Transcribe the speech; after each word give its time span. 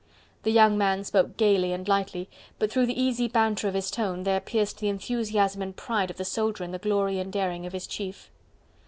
The 0.41 0.51
young 0.51 0.79
man 0.79 1.03
spoke 1.03 1.37
gaily 1.37 1.73
and 1.73 1.87
lightly, 1.87 2.27
but 2.57 2.71
through 2.71 2.87
the 2.87 2.99
easy 2.99 3.27
banter 3.27 3.67
of 3.67 3.75
his 3.75 3.91
tone, 3.91 4.23
there 4.23 4.39
pierced 4.39 4.79
the 4.79 4.89
enthusiasm 4.89 5.61
and 5.61 5.75
pride 5.75 6.09
of 6.09 6.17
the 6.17 6.25
soldier 6.25 6.63
in 6.63 6.71
the 6.71 6.79
glory 6.79 7.19
and 7.19 7.31
daring 7.31 7.67
of 7.67 7.73
his 7.73 7.85
chief. 7.85 8.31